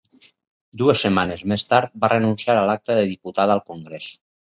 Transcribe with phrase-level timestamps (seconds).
[0.83, 4.15] Dues setmanes més tard, va renunciar a l'acta de diputat al Congrés.